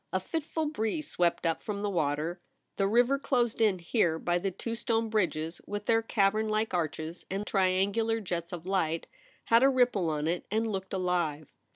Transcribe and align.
A 0.11 0.19
fitful 0.19 0.65
breeze 0.65 1.07
swept 1.07 1.45
up 1.45 1.61
from 1.61 1.83
the 1.83 1.89
water. 1.91 2.41
The 2.77 2.87
river, 2.87 3.19
closed 3.19 3.61
in 3.61 3.77
here 3.77 4.17
by 4.17 4.39
the 4.39 4.49
two 4.49 4.73
stone 4.73 5.09
bridges 5.11 5.61
with 5.67 5.85
their 5.85 6.01
cavern 6.01 6.47
like 6.49 6.73
arches 6.73 7.27
and 7.29 7.45
triangular 7.45 8.19
jets 8.19 8.51
of 8.51 8.65
light, 8.65 9.05
had 9.45 9.61
a 9.61 9.69
ripple 9.69 10.09
on 10.09 10.27
it 10.27 10.47
and 10.49 10.65
looked 10.65 10.93
alive. 10.95 11.53